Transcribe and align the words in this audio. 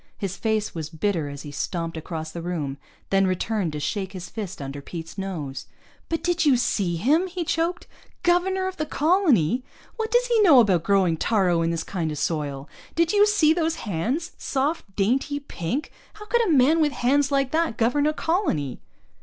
His 0.17 0.35
face 0.35 0.73
was 0.73 0.89
bitter 0.89 1.29
as 1.29 1.43
he 1.43 1.51
stomped 1.51 1.95
across 1.95 2.31
the 2.31 2.41
room, 2.41 2.79
then 3.11 3.27
returned 3.27 3.71
to 3.73 3.79
shake 3.79 4.13
his 4.13 4.29
fist 4.31 4.59
under 4.59 4.81
Pete's 4.81 5.15
nose. 5.15 5.67
"But 6.09 6.23
did 6.23 6.43
you 6.43 6.57
see 6.57 6.95
him?" 6.95 7.27
he 7.27 7.43
choked. 7.43 7.85
"Governor 8.23 8.65
of 8.67 8.77
the 8.77 8.87
colony! 8.87 9.63
What 9.97 10.09
does 10.09 10.25
he 10.25 10.41
know 10.41 10.59
about 10.59 10.81
growing 10.81 11.17
taaro 11.17 11.61
in 11.61 11.69
this 11.69 11.83
kind 11.83 12.11
of 12.11 12.17
soil? 12.17 12.67
Did 12.95 13.13
you 13.13 13.27
see 13.27 13.53
those 13.53 13.75
hands? 13.85 14.31
Soft, 14.39 14.85
dainty, 14.95 15.39
pink! 15.39 15.91
How 16.15 16.25
could 16.25 16.43
a 16.47 16.51
man 16.51 16.81
with 16.81 16.93
hands 16.93 17.31
like 17.31 17.51
that 17.51 17.77
govern 17.77 18.07
a 18.07 18.13
colony?" 18.13 18.81